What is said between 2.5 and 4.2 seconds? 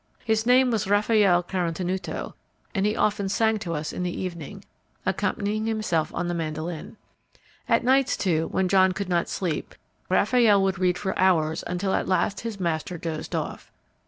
and he often sang to us in the